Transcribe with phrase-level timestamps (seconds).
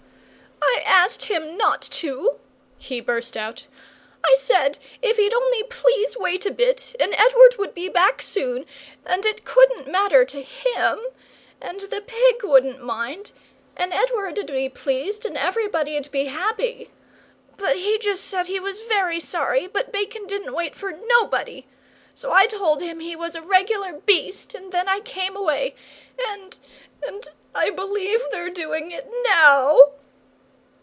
[0.83, 2.39] "I asked him not to,"
[2.77, 3.65] he burst out.
[4.23, 8.65] "I said if he'd only please wait a bit and Edward would be back soon,
[9.05, 10.99] and it couldn't matter to HIM,
[11.59, 13.31] and the pig wouldn't mind,
[13.75, 16.91] and Edward'd be pleased and everybody'd be happy.
[17.57, 21.67] But he just said he was very sorry, but bacon didn't wait for nobody.
[22.15, 25.75] So I told him he was a regular beast, and then I came away.
[26.29, 26.57] And
[27.05, 29.93] and I b'lieve they're doing it now!"